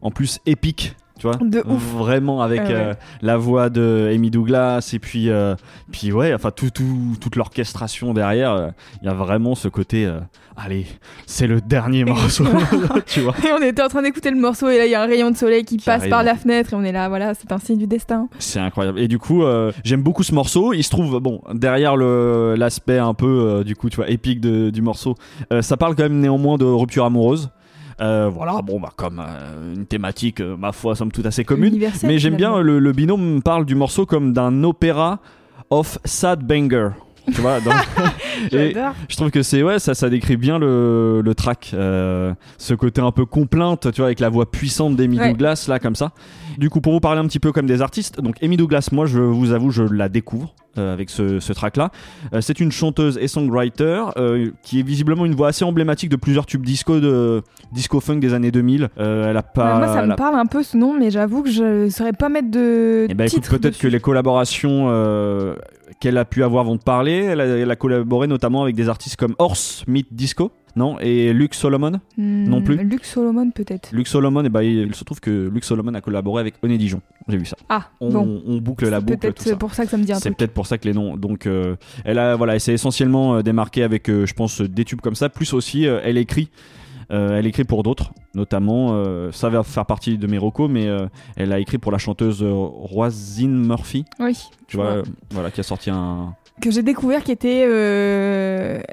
[0.00, 1.82] en plus épique, tu vois, De ouf.
[1.94, 2.66] vraiment avec ouais.
[2.70, 5.54] euh, la voix de Amy Douglas et puis euh,
[5.92, 8.52] puis ouais, enfin tout, tout- toute l'orchestration derrière.
[8.52, 8.68] euh,
[9.02, 10.10] Il y a vraiment ce côté,
[10.56, 10.86] allez,
[11.26, 12.44] c'est le dernier morceau,
[13.06, 13.34] tu vois.
[13.46, 15.30] Et on était en train d'écouter le morceau et là il y a un rayon
[15.30, 16.10] de soleil qui, Qui passe arrive.
[16.10, 18.28] par la fenêtre et on est là, voilà, c'est un signe du destin.
[18.40, 18.98] C'est incroyable.
[18.98, 19.42] Et du coup,
[19.84, 20.72] j'aime beaucoup ce morceau.
[20.72, 24.70] Il se trouve, bon, derrière le l'aspect un peu, du coup, tu vois, épique de-
[24.70, 25.14] du morceau,
[25.60, 27.50] ça parle quand même néanmoins de rupture amoureuse.
[28.02, 31.68] Euh, voilà, bon, bah, comme euh, une thématique, euh, ma foi, somme toute assez commune.
[31.68, 35.20] Universel, Mais j'aime bien, le, le binôme me parle du morceau comme d'un opéra
[35.70, 36.90] of sad banger.
[37.26, 37.58] Tu vois,
[38.52, 38.94] et J'adore.
[39.08, 43.00] je trouve que c'est ouais, ça, ça décrit bien le, le track, euh, ce côté
[43.00, 45.30] un peu complainte, tu vois, avec la voix puissante d'Amy Ouais.
[45.30, 46.12] Douglas là comme ça.
[46.58, 49.06] Du coup, pour vous parler un petit peu comme des artistes, donc Amy Douglas, moi,
[49.06, 51.90] je vous avoue, je la découvre euh, avec ce, ce track là.
[52.40, 56.46] c'est une chanteuse et songwriter euh, qui est visiblement une voix assez emblématique de plusieurs
[56.46, 58.88] tubes disco de disco funk des années 2000.
[58.98, 59.78] Euh, elle a pas.
[59.78, 62.28] Moi ça me a- parle un peu ce nom, mais j'avoue que je saurais pas
[62.30, 63.06] mettre de.
[63.08, 65.54] eh ben, écoute, titre peut-être que les collaborations euh,
[66.02, 67.12] qu'elle a pu avoir vont te parler.
[67.12, 71.32] Elle a, elle a collaboré notamment avec des artistes comme Horse Meet Disco, non Et
[71.32, 72.00] Luke Solomon.
[72.18, 72.76] Hmm, non plus.
[72.76, 73.90] Luc Solomon peut-être.
[73.92, 77.02] Luke Solomon, et ben, il se trouve que Luke Solomon a collaboré avec Oné Dijon.
[77.28, 77.56] J'ai vu ça.
[77.68, 78.42] Ah, On, bon.
[78.44, 80.32] on boucle la C'est boucle, tout Peut-être pour ça que ça me dit un C'est
[80.32, 81.16] peut-être pour ça que les noms.
[81.16, 84.84] Donc, euh, elle a, voilà, elle s'est essentiellement euh, démarquée avec, euh, je pense, des
[84.84, 85.28] tubes comme ça.
[85.28, 86.48] Plus aussi, euh, elle écrit.
[87.12, 90.88] Euh, elle écrit pour d'autres, notamment, euh, ça va faire partie de mes recos, mais
[90.88, 94.38] euh, elle a écrit pour la chanteuse Roisin Murphy, Oui.
[94.66, 97.66] tu vois, voilà, qui a sorti un, Que j'ai découvert qui était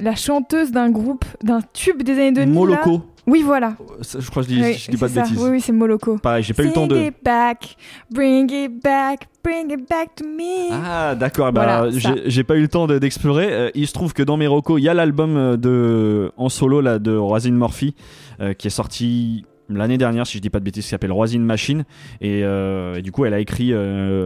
[0.01, 2.69] la chanteuse d'un groupe, d'un tube des années 2000.
[2.69, 2.81] là.
[3.29, 3.75] Oui, voilà.
[4.01, 5.21] Ça, Je crois que je dis, Oui, je dis pas de ça.
[5.21, 5.37] bêtises.
[5.41, 6.17] Oui, oui, c'est Moloko.
[6.17, 6.97] Pareil, j'ai pas eu le temps de.
[6.97, 7.75] it back,
[8.11, 10.69] bring it back, bring it back to me.
[10.71, 13.47] Ah d'accord, bah, Voilà, j'ai pas eu le temps de- d'explorer.
[13.51, 16.81] Euh, il se trouve que dans mes il y a l'album euh, de en solo
[16.81, 17.93] là de Roisin Murphy
[18.41, 21.39] euh, qui est sorti l'année dernière, si je dis pas de bêtises, qui s'appelle Roisin
[21.39, 21.83] Machine.
[22.21, 23.73] Et, euh, et du coup, elle a écrit.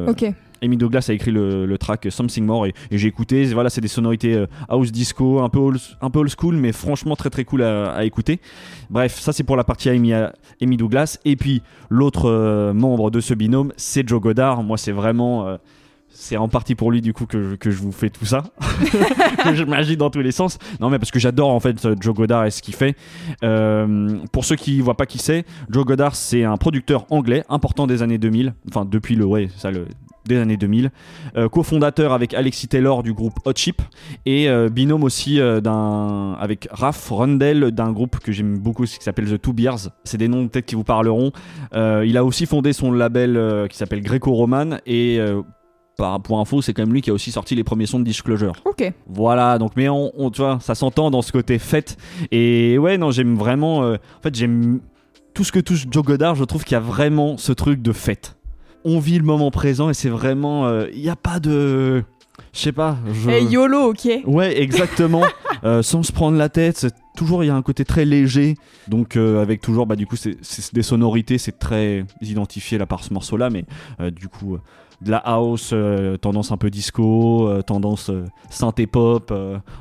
[0.07, 0.25] Ok.
[0.63, 3.43] Amy Douglas a écrit le, track Something More et, j'ai écouté.
[3.45, 5.79] Voilà, c'est des sonorités euh, house disco, un peu old,
[6.29, 8.39] school, mais franchement très très cool à, écouter.
[8.89, 11.19] Bref, ça c'est pour la partie Amy, Douglas.
[11.25, 14.63] Et puis l'autre euh, membre de ce binôme, c'est Joe Goddard.
[14.63, 15.47] Moi, c'est vraiment.
[15.47, 15.57] euh,
[16.15, 18.43] c'est en partie pour lui du coup que je, vous fais tout ça,
[19.43, 20.59] que je m'agis dans tous les sens.
[20.79, 22.95] Non mais parce que j'adore en fait Joe Goddard et ce qu'il fait.
[24.31, 28.03] Pour ceux qui voient pas qui c'est, Joe Goddard c'est un producteur anglais important des
[28.03, 29.87] années 2000, enfin depuis le ouais ça le
[30.25, 30.91] des années 2000,
[31.35, 33.81] euh, cofondateur avec Alexis Taylor du groupe Hot Chip
[34.25, 38.97] et euh, binôme aussi euh, d'un avec Raph Rundell d'un groupe que j'aime beaucoup qui
[39.03, 39.89] s'appelle The Two Beers.
[40.03, 41.31] C'est des noms peut-être qui vous parleront.
[41.73, 45.41] Il a aussi fondé son label qui s'appelle Greco-Roman et euh,
[45.97, 48.03] par pour info, c'est quand même lui qui a aussi sorti les premiers sons de
[48.05, 48.53] Disclosure.
[48.65, 48.91] Ok.
[49.07, 51.97] Voilà, donc mais on, on- tu vois, ça s'entend dans ce côté fête.
[52.31, 53.79] Et ouais, non, j'aime vraiment.
[53.91, 54.79] en fait, j'aime
[55.33, 56.35] tout ce que touche Joe Goddard.
[56.35, 58.37] Je trouve qu'il y a vraiment ce truc de fête.
[58.85, 60.65] On vit le moment présent et c'est vraiment.
[60.67, 62.03] euh, Il n'y a pas de.
[62.51, 62.97] Je sais pas.
[63.13, 63.29] Je...
[63.29, 64.07] Hey YOLO, ok.
[64.25, 65.23] Ouais, exactement.
[65.63, 68.55] Euh, sans se prendre la tête, toujours il y a un côté très léger.
[68.89, 72.85] Donc euh, avec toujours, bah du coup, c'est c'est des sonorités, c'est très identifié là
[72.85, 73.63] par ce morceau-là, mais
[74.01, 74.57] euh, du coup.
[75.03, 79.33] De la house, euh, tendance un peu disco, euh, tendance euh, synthé pop,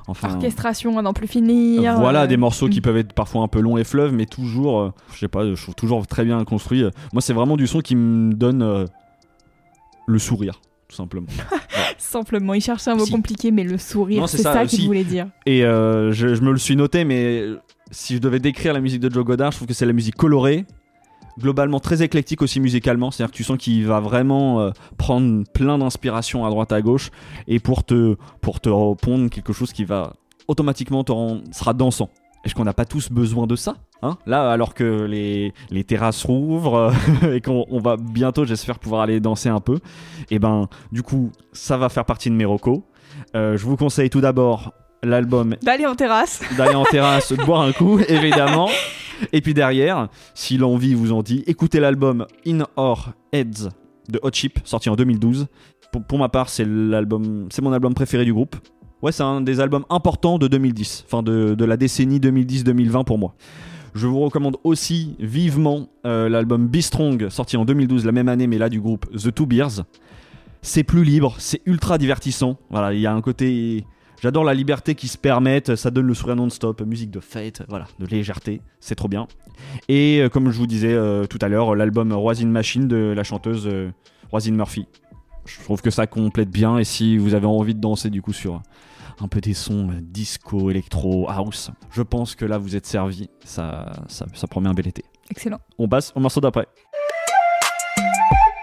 [0.06, 1.98] enfin Orchestration à n'en plus finir.
[1.98, 2.82] voilà des morceaux qui mm.
[2.82, 5.74] peuvent être parfois un peu longs et fleuves, mais toujours, je sais pas, je trouve
[5.74, 6.84] toujours très bien construit.
[7.12, 8.86] Moi, c'est vraiment du son qui me donne
[10.06, 11.26] le sourire, tout simplement.
[11.98, 13.12] Simplement, il cherchait un mot Si.
[13.12, 14.86] compliqué, mais le sourire, c'est c'est ça, ça, qu'il si.
[14.86, 15.28] voulait dire.
[15.46, 17.44] Et euh, je, je me le suis noté, mais
[17.90, 20.16] si je devais décrire la musique de Joe Goddard, je trouve que c'est la musique
[20.16, 20.66] colorée,
[21.38, 23.10] globalement très éclectique aussi musicalement.
[23.10, 27.10] C'est-à-dire que tu sens qu'il va vraiment euh, prendre plein d'inspiration à droite à gauche
[27.48, 30.14] et pour te, pour te répondre quelque chose qui va
[30.48, 32.10] automatiquement te rendre, sera dansant.
[32.44, 34.18] Est-ce qu'on n'a pas tous besoin de ça hein?
[34.26, 36.92] Là, alors que les, terrasses rouvrent
[37.22, 39.78] euh, et qu'on on va bientôt, j'espère, pouvoir aller danser un peu,
[40.30, 42.80] et ben, du coup, ça va faire partie de mes recos.
[43.36, 46.40] Euh, je vous conseille tout d'abord l'album D'aller en terrasse.
[46.56, 48.68] d'aller en terrasse, de boire un coup, évidemment.
[49.32, 53.68] Et puis derrière, si l'envie vous en dit, écoutez l'album In Our Heads
[54.08, 55.46] de Hot Chip, sorti en 2012.
[55.92, 58.56] Pour, pour ma part, c'est l'album, c'est mon album préféré du groupe.
[59.02, 63.18] Ouais, c'est un des albums importants de 2010, enfin de, de la décennie 2010-2020 pour
[63.18, 63.34] moi.
[63.94, 68.46] Je vous recommande aussi vivement euh, l'album Be Strong, sorti en 2012, la même année,
[68.46, 69.82] mais là du groupe The Two Beers.
[70.62, 72.56] C'est plus libre, c'est ultra divertissant.
[72.70, 73.84] Voilà, il y a un côté.
[74.22, 77.88] J'adore la liberté qui se permettent, ça donne le sourire non-stop, musique de fête, voilà,
[77.98, 79.26] de légèreté, c'est trop bien.
[79.88, 83.24] Et euh, comme je vous disais euh, tout à l'heure, l'album Roisin Machine de la
[83.24, 83.90] chanteuse euh,
[84.30, 84.86] Roisin Murphy.
[85.44, 88.32] Je trouve que ça complète bien et si vous avez envie de danser du coup
[88.32, 88.62] sur
[89.20, 93.28] un peu des sons euh, disco, électro, house, je pense que là vous êtes servi,
[93.44, 95.04] ça, ça, ça promet un bel été.
[95.30, 95.58] Excellent.
[95.78, 96.68] On passe au morceau d'après.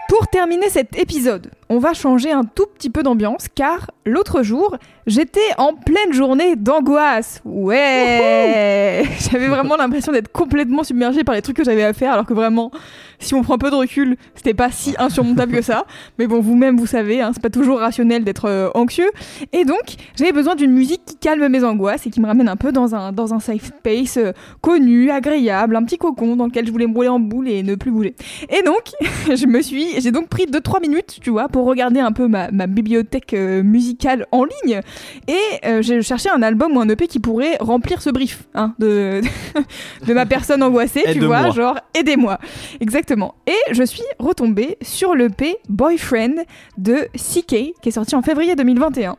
[0.08, 4.76] Pour terminer cet épisode, on va changer un tout petit peu d'ambiance car l'autre jour,
[5.06, 7.40] j'étais en pleine journée d'angoisse.
[7.44, 12.26] Ouais J'avais vraiment l'impression d'être complètement submergée par les trucs que j'avais à faire alors
[12.26, 12.72] que vraiment,
[13.20, 15.84] si on prend un peu de recul, c'était pas si insurmontable que ça.
[16.18, 19.10] Mais bon, vous-même, vous savez, hein, c'est pas toujours rationnel d'être euh, anxieux.
[19.52, 22.56] Et donc, j'avais besoin d'une musique qui calme mes angoisses et qui me ramène un
[22.56, 26.66] peu dans un, dans un safe space euh, connu, agréable, un petit cocon dans lequel
[26.66, 28.16] je voulais me rouler en boule et ne plus bouger.
[28.48, 28.90] Et donc,
[29.36, 32.50] je me suis, j'ai donc pris 2-3 minutes, tu vois, pour regarder un peu ma,
[32.50, 34.80] ma bibliothèque euh, musicale en ligne.
[35.28, 38.74] Et euh, j'ai cherché un album ou un EP qui pourrait remplir ce brief hein,
[38.78, 39.20] de,
[40.06, 42.38] de ma personne angoissée, tu vois, genre aidez-moi.
[42.80, 43.34] Exactement.
[43.46, 46.44] Et je suis retombée sur l'EP Boyfriend
[46.78, 49.16] de CK qui est sorti en février 2021.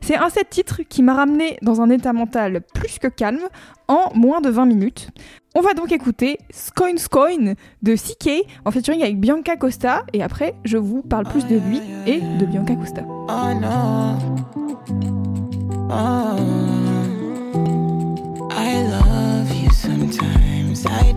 [0.00, 3.48] C'est un set titre qui m'a ramené dans un état mental plus que calme
[3.88, 5.08] en moins de 20 minutes.
[5.56, 10.04] On va donc écouter Scoin Scoin de CK en featuring avec Bianca Costa.
[10.12, 13.02] Et après je vous parle plus de lui et de Bianca Costa.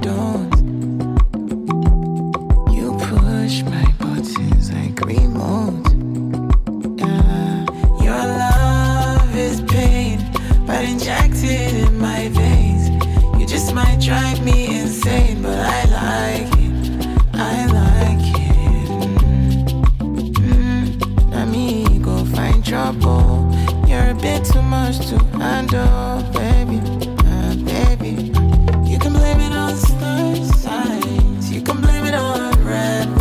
[0.07, 0.51] Love
[2.71, 5.87] you push my buttons like remote.
[13.77, 16.73] might drive me insane, but I like it.
[17.33, 18.89] I like it.
[20.41, 23.53] Mm, let me go find trouble.
[23.87, 26.79] You're a bit too much to handle, baby.
[27.29, 28.13] Uh, baby.
[28.89, 31.51] You can blame it on star signs.
[31.51, 33.16] You can blame it on red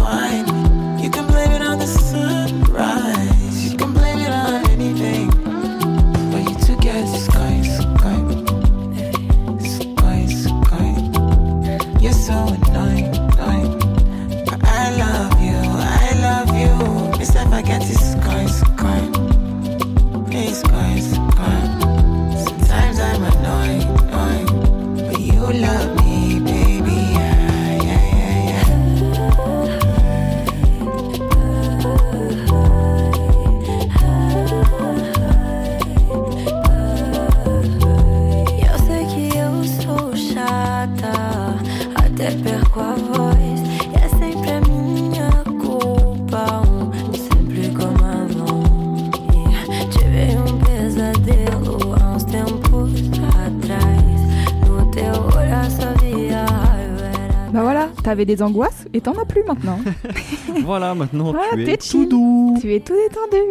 [58.27, 59.79] des angoisses et t'en as plus maintenant.
[60.65, 62.57] Voilà, maintenant Voilà, tu es tout doux.
[62.61, 63.43] tu es tout détendu.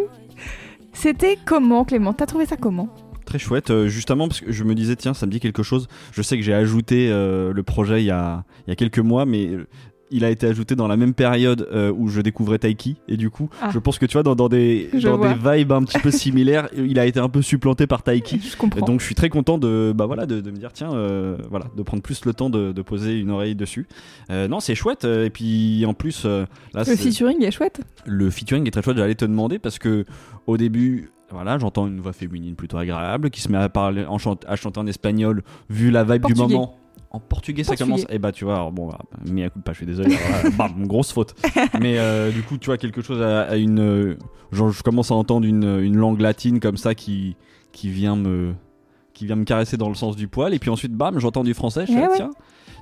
[0.92, 2.12] C'était comment Clément?
[2.12, 2.88] T'as trouvé ça comment?
[3.24, 5.88] Très chouette, euh, justement parce que je me disais tiens ça me dit quelque chose.
[6.12, 9.00] Je sais que j'ai ajouté euh, le projet il y, a, il y a quelques
[9.00, 9.66] mois, mais euh,
[10.10, 13.28] il a été ajouté dans la même période euh, où je découvrais Taiki et du
[13.30, 13.70] coup Ah.
[13.72, 15.34] je pense que tu vois dans, dans des Je dans vois.
[15.34, 18.40] des vibes un petit peu similaires, il a été un peu supplanté par Taiki.
[18.40, 18.86] Je Et comprends.
[18.86, 21.66] donc je suis très content de bah voilà de, de me dire tiens euh, voilà
[21.76, 23.86] de prendre plus le temps de, de poser une oreille dessus.
[24.30, 27.80] Euh, non c'est chouette et puis en plus là le featuring est chouette.
[28.04, 28.96] le featuring est très chouette.
[28.96, 30.04] J'allais te demander parce que
[30.46, 34.16] au début, voilà, j'entends une voix féminine plutôt agréable qui se met à parler, en
[34.46, 36.78] à chanter en espagnol, vu la vibe du moment.
[37.16, 38.04] En portugais, ça commence.
[38.10, 38.98] Et bah, tu vois, alors, bon, bah,
[39.30, 40.14] mais écoute pas, je suis désolé.
[40.14, 41.34] alors là, bam, grosse faute.
[41.80, 43.80] Mais euh, du coup, tu vois, quelque chose à, à une.
[43.80, 44.18] euh,
[44.52, 47.36] genre, je commence à entendre une, une langue latine comme ça qui,
[47.72, 48.54] qui vient me
[49.14, 51.54] qui vient me caresser dans le sens du poil et puis ensuite bam j'entends du
[51.54, 52.16] français je Eh ah, ouais.
[52.16, 52.30] tiens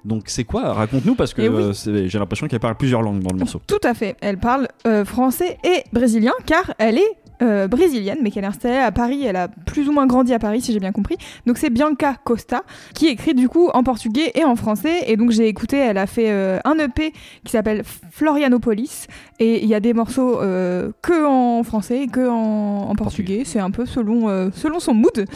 [0.05, 0.73] donc c'est quoi?
[0.73, 1.63] Raconte-nous parce que Eh oui.
[1.63, 4.17] euh, c'est- j'ai l'impression qu'elle parle plusieurs langues dans le morceau Tout à fait.
[4.21, 8.77] Elle parle euh, français et brésilien car elle est euh, brésilienne mais qu'elle est installée
[8.77, 9.25] à Paris.
[9.25, 11.17] Elle a plus ou moins grandi à Paris si j'ai bien compris.
[11.47, 12.63] Donc c'est Bianca Costa
[12.95, 15.05] qui écrit du coup en portugais et en français.
[15.07, 17.13] Et donc j'ai écouté, elle a fait euh, un EP
[17.45, 19.07] qui s'appelle Florianopolis
[19.39, 23.43] et il y a des morceaux euh, que en français et que en, en portugais.
[23.45, 25.27] C'est un peu selon, selon son mood.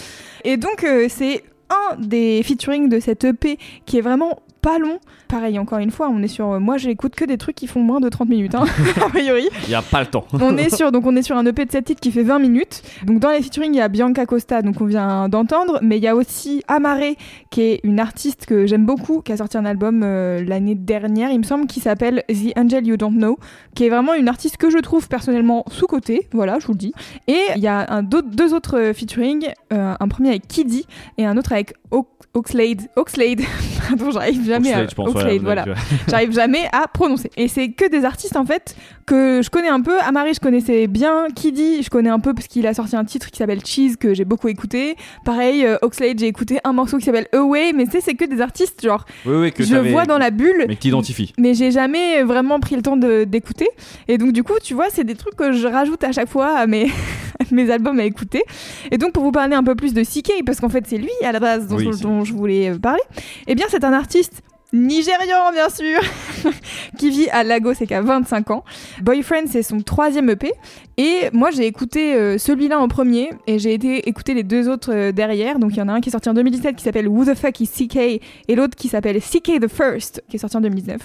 [0.45, 4.99] Et donc c'est un des featuring de cette EP qui est vraiment pas long.
[5.29, 6.53] Pareil, encore une fois, on est sur.
[6.53, 8.65] euh, Moi, j'écoute que des trucs qui font moins de 30 minutes, hein,
[9.05, 9.49] a priori.
[9.65, 11.65] il y a pas le temps On est sur, donc on est sur un EP
[11.65, 12.83] de 7 titres qui fait 20 minutes.
[13.05, 16.03] Donc dans les featuring, il y a Bianca Costa, donc on vient d'entendre, mais il
[16.03, 17.15] y a aussi Amare,
[17.51, 21.31] qui est une artiste que j'aime beaucoup, qui a sorti un album euh, l'année dernière,
[21.31, 23.39] il me semble, qui s'appelle The Angel You Don't Know,
[23.75, 26.93] qui est vraiment une artiste que je trouve personnellement sous-cotée, voilà, je vous le dis.
[27.27, 30.87] Et il y a un, deux autres euh, featuring, euh, un premier avec Kiddy
[31.19, 32.83] et un autre avec Oak- Oxlade.
[32.97, 33.41] Oxlade,
[33.89, 34.91] pardon, j'arrive jamais Oxlade, à.
[34.91, 35.65] je pense, Oxlade, ouais, voilà
[36.09, 37.31] j'arrive jamais à prononcer.
[37.37, 39.99] Et c'est que des artistes en fait que je connais un peu.
[40.01, 41.27] Amari, je connaissais bien.
[41.35, 44.13] Kiddy, je connais un peu parce qu'il a sorti un titre qui s'appelle Cheese que
[44.15, 44.97] j'ai beaucoup écouté.
[45.25, 48.25] Pareil, euh, Oxlade, j'ai écouté un morceau qui s'appelle Away, mais tu sais, c'est que
[48.27, 50.67] des artistes genre Oui, oui, que je vois dans la bulle.
[50.69, 51.33] Mais que t'identifies.
[51.39, 53.69] Mais j'ai jamais vraiment pris le temps de- d'écouter.
[54.09, 56.57] Et donc, du coup, tu vois, c'est des trucs que je rajoute à chaque fois
[56.59, 56.91] à mes,
[57.51, 58.43] mes albums à écouter.
[58.91, 61.11] Et donc, pour vous parler un peu plus de CK, parce qu'en fait, c'est lui
[61.25, 63.03] à la base dont, Oui, dont je voulais euh, parler,
[63.47, 64.43] eh bien, c'est un artiste
[64.73, 66.01] nigérian, bien sûr,
[66.99, 68.65] qui vit à Lagos et qui a 25 ans.
[69.03, 70.53] Boyfriend, c'est son troisième EP.
[70.97, 74.93] Et moi, j'ai écouté euh, celui-là en premier et j'ai été écouter les deux autres
[74.93, 75.59] euh, derrière.
[75.59, 77.35] Donc, il y en a un qui est sorti en 2017 qui s'appelle Who the
[77.35, 78.21] Fuck is CK et
[78.57, 80.99] l'autre qui s'appelle CK the First qui est sorti en 2019.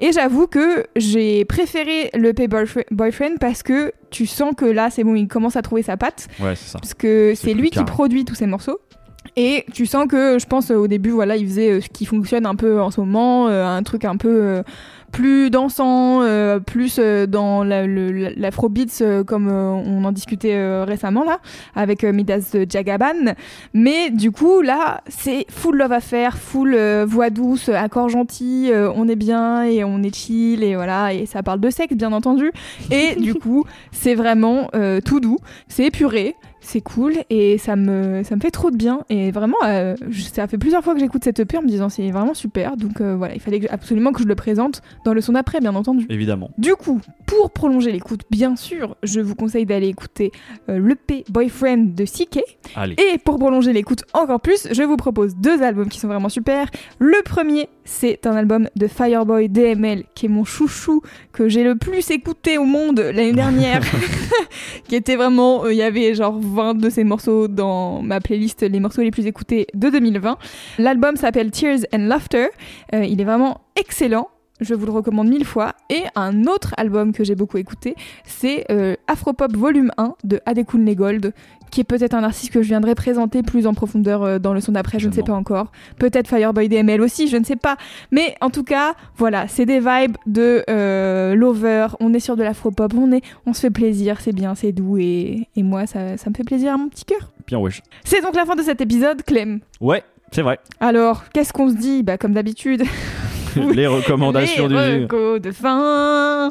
[0.00, 5.04] Et j'avoue que j'ai préféré l'EP Boyfri- Boyfriend parce que tu sens que là, c'est
[5.04, 6.78] bon, il commence à trouver sa patte Ouais, c'est ça.
[6.80, 8.78] parce que C'est lui qui produit tous ces morceaux.
[9.36, 12.06] Et tu sens que, je pense, euh, au début, voilà, il faisait euh, ce qui
[12.06, 14.62] fonctionne un peu en ce moment, euh, un truc un peu
[15.12, 16.20] plus dansant,
[16.66, 21.38] plus dans l'afrobeats, comme on en discutait récemment, là,
[21.74, 23.32] avec Midas Jagaban.
[23.72, 29.16] Mais du coup, là, c'est full love affair, full voix douce, accord gentil, on est
[29.16, 32.52] bien et on est chill, et voilà, et ça parle de sexe, bien entendu.
[32.90, 34.68] Et du coup, c'est vraiment
[35.04, 36.34] tout doux, c'est épuré,
[36.68, 39.00] c'est cool et ça me, ça me fait trop de bien.
[39.08, 41.88] Et vraiment, euh, je- ça fait plusieurs fois que j'écoute cette EP en me disant
[41.88, 42.76] c'est vraiment super.
[42.76, 45.60] Donc euh, voilà, il fallait que- absolument que je le présente dans le son d'après,
[45.60, 46.06] bien entendu.
[46.10, 46.50] Évidemment.
[46.58, 50.32] Du coup, pour prolonger l'écoute, bien sûr, je vous conseille d'aller écouter
[50.68, 52.40] euh, l'EP Boyfriend de CK.
[52.74, 52.96] Allez.
[52.98, 56.68] Et pour prolonger l'écoute encore plus, je vous propose deux albums qui sont vraiment super.
[56.98, 61.00] Le premier, c'est un album de Fireboy DML, qui est mon chouchou
[61.32, 63.82] que j'ai le plus écouté au monde l'année dernière.
[64.88, 68.62] qui était vraiment, euh, il y avait genre 20 de ces morceaux dans ma playlist,
[68.62, 70.38] les morceaux les plus écoutés de 2020.
[70.78, 72.48] L'album s'appelle Tears and Laughter.
[72.94, 74.28] Euh, il est vraiment excellent.
[74.60, 75.74] Je vous le recommande mille fois.
[75.90, 77.94] Et un autre album que j'ai beaucoup écouté,
[78.24, 81.32] c'est euh, Afropop Volume 1 de Adekun Gold,
[81.70, 84.60] qui est peut-être un artiste que je viendrai présenter plus en profondeur euh, dans le
[84.60, 85.72] son d'après, je ne sais pas encore.
[85.98, 87.76] Peut-être Fireboy DML aussi, je ne sais pas.
[88.10, 92.42] Mais en tout cas, voilà, c'est des vibes de euh, lover, on est sur de
[92.42, 96.16] l'afropop, on, est, on se fait plaisir, c'est bien, c'est doux, et, et moi, ça,
[96.16, 97.32] ça me fait plaisir à mon petit cœur.
[97.46, 97.82] Bien wesh.
[98.04, 99.60] C'est donc la fin de cet épisode, Clem.
[99.80, 100.02] Ouais,
[100.32, 100.58] c'est vrai.
[100.80, 102.02] Alors, qu'est-ce qu'on se dit?
[102.02, 102.82] Bah, comme d'habitude,
[103.74, 106.50] Les recommandations les du recos de fin.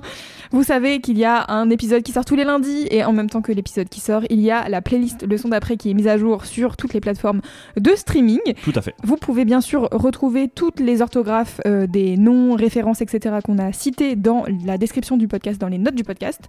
[0.56, 3.30] Vous savez qu'il y a un épisode qui sort tous les lundis et en même
[3.30, 5.94] temps que l'épisode qui sort, il y a la playlist Le son d'après qui est
[5.94, 7.42] mise à jour sur toutes les plateformes
[7.78, 8.40] de streaming.
[8.64, 8.96] Tout à fait.
[9.04, 13.40] Vous pouvez bien sûr retrouver toutes les orthographes euh, des noms, références, etc.
[13.44, 16.40] qu'on a cités dans la description du podcast, dans les notes du podcast.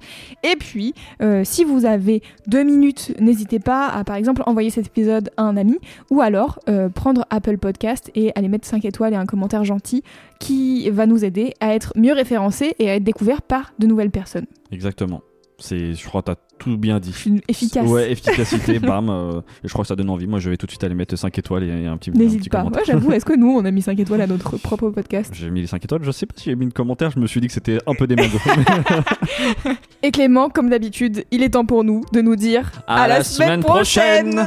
[0.44, 4.86] Et puis, euh, si vous avez deux minutes, n'hésitez pas à, par exemple, envoyer cet
[4.86, 5.80] épisode à un ami
[6.12, 10.04] ou alors euh, prendre Apple Podcast et aller mettre 5 étoiles et un commentaire gentil
[10.38, 14.46] qui va nous aider à être mieux référencés et à être découverts par de personnes.
[14.72, 15.22] Exactement.
[15.58, 17.14] C'est, je crois que t'as tout bien dit.
[17.14, 17.88] Suis efficace.
[17.88, 19.08] Ouais, efficacité, bam.
[19.08, 20.26] euh, et je crois que ça donne envie.
[20.26, 22.50] Moi, je vais tout de suite aller mettre 5 étoiles et, et un petit, N'hésite
[22.50, 22.58] pas.
[22.58, 22.80] commentaire.
[22.82, 25.48] Ouais, j'avoue, est-ce que nous, on a mis 5 étoiles à notre propre podcast J'ai
[25.50, 26.02] mis les 5 étoiles.
[26.04, 27.10] Je sais pas si j'ai mis le commentaire.
[27.10, 28.16] Je me suis dit que c'était un peu des.
[30.02, 33.60] Et Clément, comme d'habitude, il est temps pour nous de nous dire À la semaine
[33.60, 34.46] prochaine.